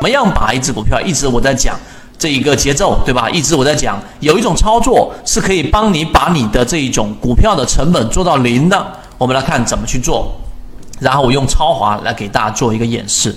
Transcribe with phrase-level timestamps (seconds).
[0.00, 1.78] 怎么样把一只股票一直我在讲
[2.18, 3.28] 这一个节奏，对吧？
[3.28, 8.86] 一直我在讲有一种操作是可以帮你把你的这一种股票的成本做到零的。
[9.18, 10.34] 我们来看怎么去做，
[11.00, 13.36] 然后我用超华来给大家做一个演示。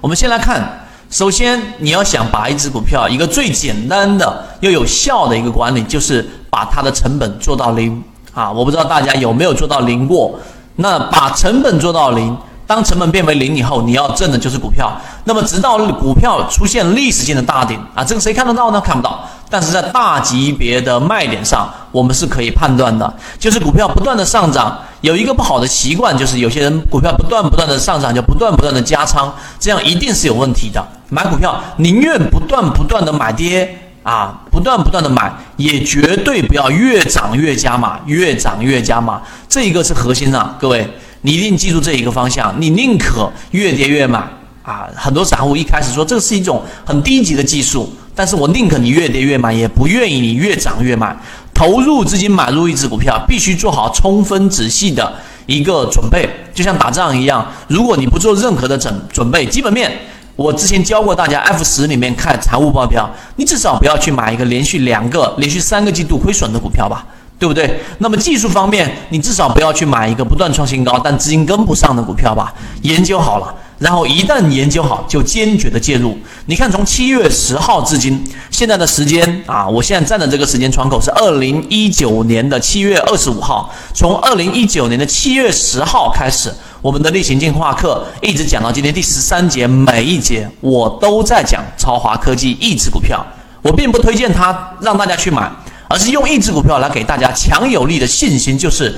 [0.00, 8.50] 我们先来看，首先你要想把一只股票一个最简单的又有效的一个管理，就是把它的成本做到零啊！
[8.50, 10.40] 我不知道大家有没有做到零过？
[10.76, 12.34] 那把成本做到零。
[12.70, 14.96] 当成本变为零以后，你要挣的就是股票。
[15.24, 18.80] 那么，直到股票出现历史性的大顶啊，这个谁看得到呢？
[18.80, 19.28] 看不到。
[19.48, 24.78] 但是在大级别的卖点上，我们是可以判断的，就是股票不断的上涨。
[25.00, 30.80] 有一个不好的习惯，就是有些人股票不断不断的上涨，就不断不断的加仓，这样一定是有问题的。
[31.08, 39.20] 买股票宁愿不断不断的买跌啊，不断不断的买，也绝对不要越涨越加码，越涨越加码。
[39.48, 40.88] 这一个是核心啊，各位。
[41.22, 44.18] 你一定记住这一个方向，你宁可越跌越买
[44.62, 44.88] 啊！
[44.94, 51.16] 很多散户一开始说这是一种很低级的技术，但是我宁可你越跌越买，也不愿意你越涨越买。
[51.52, 55.12] 投入资金买入一只股票，必须做好充分仔细的
[55.44, 59.92] 一个准备，就像打仗一样，如果你不做任何的准准备，基本面，
[60.36, 67.04] 我之前教过大家，F 十里面看财务报表，你至少不要去买一个连续两个、连续三个季度亏损的股票吧。
[67.40, 67.80] 对不对？
[67.98, 72.52] 那么技术方面，你至少不要去买一个不断创新高但资金跟不上的股票吧。
[72.82, 76.18] 研究好了，然后一旦研究好，就坚决的介入。
[76.44, 83.72] 你看，从七月十号至今，现在的时间啊，我现在站的这个时间窗口是二零一九年的七月二十五号。
[83.94, 93.24] 从二零一九年的七月十号开始，我们的例行进化课一直讲到今天第十三节，每一节我都在讲超华科技一只股票，
[93.62, 95.50] 我并不推荐它让大家去买。
[95.90, 98.96] 而是用一只股票来给大家强有力的信心，就是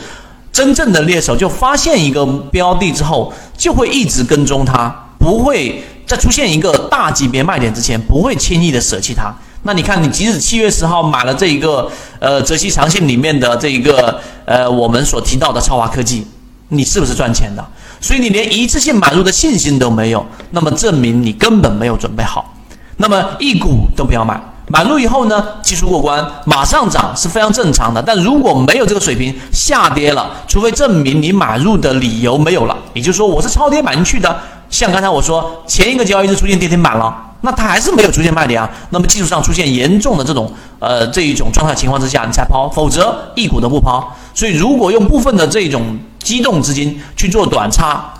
[0.52, 9.32] 真正的猎手就发现一个标的之后，就会一直跟踪它，不会在出现一个大级别卖点之前，不会轻易的舍弃它。
[9.62, 16.26] 那你看，你即使七月十号买了这一个呃泽熙长信里面的这一个呃我们所提到的超华科技，
[16.68, 17.66] 你是不是赚钱的？
[18.02, 22.54] 所以你连一次性买入的信心都没有，那么证明你根本没有准备好，
[22.98, 24.38] 那么一股都不要买。
[24.72, 28.00] 买入以后呢，技术过关，马上涨是非常正常的。
[28.00, 34.34] 但如果没有这个水平，下跌了，除非证明你买入的理由没有了，也就是说我是超跌买进去的。
[34.70, 38.70] 像刚才我说，前一个交易日出现跌停板了，那它还是没有出现卖点啊。
[38.88, 44.02] 那么技术上出现严重的这种呃这一种状态情况之下，你才抛，否则一股都不抛。
[44.32, 45.82] 所以如果用部分的这种
[46.24, 48.10] 机动资金去做短差。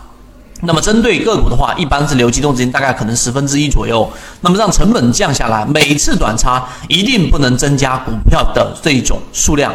[0.65, 4.09] 那么针对个股的话，一般是留机动资金，大概可能十分之一左右。
[4.43, 9.75] 那么让成本降下来，每次短差一定不能增加股票的这种数量，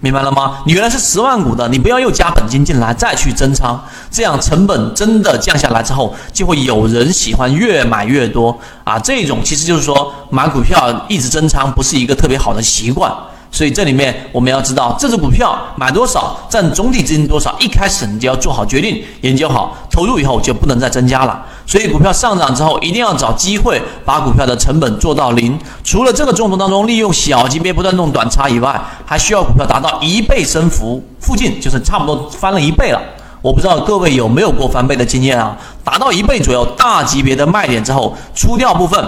[0.00, 0.62] 明白了吗？
[0.64, 3.78] 你原来是十万股的，你不要又加本金进来再去增仓，
[4.10, 8.98] 这样成本真的降下来之后，就会有人喜欢越买越多啊！
[8.98, 13.12] 这种其实就是说买股票一直增仓不是一个特别好的习惯。
[13.52, 21.44] 所以这里面我们要知道，这只股票买多少占总体资金多少，一开始你就要做好决定，研究好，投入以后就不能再增加了。
[21.66, 25.56] 所以股票上涨之后，一定要找机会把股票的成本做到零。
[25.84, 32.98] 除了这个中途当中利用小级别不断弄短差以外，还需要股票达到一倍升幅附近，就是差不多翻了一倍了。
[33.42, 35.54] 我不知道各位有没有过翻倍的经验啊？
[35.84, 39.04] 达到一倍左右大级别的卖点之后，出掉部分。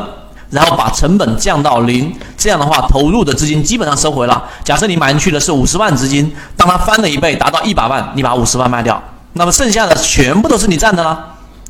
[0.54, 4.40] 然后把成本降到零，这样的话投入的资金基本上收回了。
[4.62, 11.18] 假设你买进去的是五十万资金，当它翻了一倍达到一百万，你把五十万卖掉，那么剩下的全部都是你赚的了，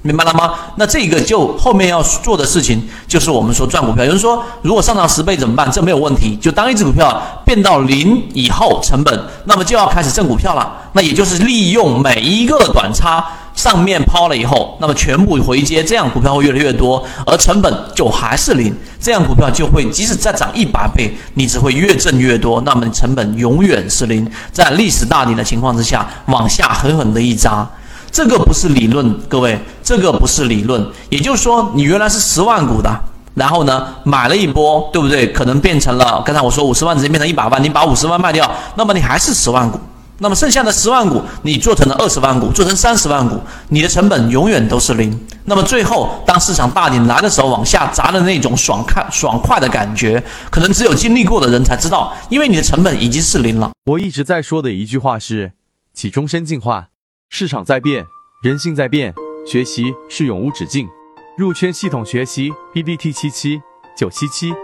[0.02, 0.52] 明白了吗？
[0.76, 4.04] 那这个就后面要做的事情就是我们说赚股票。
[4.04, 5.72] 有人说如果上涨十倍怎么办？
[5.72, 10.70] 这没有问题，就当一只股票变到零以后成本，那么就要开始挣股票了。
[10.92, 13.24] 那也就是利用每一个短差。
[13.54, 24.28] 上面抛了以后，那么全部回接，这样股票会越来越多，而成本就还是零，这样股票就会即使再涨一百倍，你只会越挣越多，那么成本永远是零。
[24.52, 27.66] 在历史大底的情况之下，往下狠狠的一扎，
[28.10, 30.84] 这个不是理论，各位，这个不是理论。
[31.08, 32.90] 也就是说，你原来是十万股的，
[33.34, 35.30] 然后呢买了一波，对不对？
[35.32, 39.78] 可能变成了刚才我说五十万直接变成一百万，你把五十万卖掉，那么你还是十万股。
[40.24, 43.38] 那么剩下的十万股，你做成了二十万股，做成三十万股，
[43.68, 45.14] 你的成本永远都是零。
[45.44, 53.70] 那么最后，当市场大顶来的时候，往下砸的那种爽快、爽快的感觉，可能只有经历过的人才知道，因为你的成本已经是零了。
[53.84, 55.52] 我一直在说的一句话是：
[55.92, 56.88] 起终身进化，
[57.28, 58.06] 市场在变，
[58.42, 59.12] 人性在变，
[59.46, 60.88] 学习是永无止境。
[61.36, 63.60] 入圈系统学习，B B T 七七
[63.94, 64.54] 九七七。